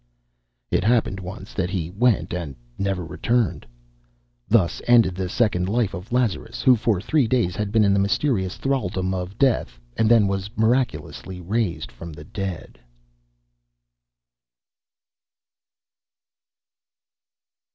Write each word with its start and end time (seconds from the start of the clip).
It 0.71 0.83
happened 0.83 1.19
once 1.19 1.53
that 1.53 1.69
he 1.69 1.91
went 1.91 2.33
and 2.33 2.55
never 2.75 3.05
returned. 3.05 3.67
Thus 4.47 4.81
ended 4.87 5.13
the 5.13 5.29
second 5.29 5.69
life 5.69 5.93
of 5.93 6.11
Lazarus, 6.11 6.63
who 6.63 6.75
for 6.75 6.99
three 6.99 7.27
days 7.27 7.55
had 7.55 7.71
been 7.71 7.83
in 7.83 7.93
the 7.93 7.99
mysterious 7.99 8.57
thraldom 8.57 9.13
of 9.13 9.37
death 9.37 9.79
and 9.95 10.09
then 10.09 10.25
was 10.27 10.49
miraculously 10.57 11.39
raised 11.39 11.91
from 11.91 12.13
the 12.13 12.23
dead. 12.23 12.79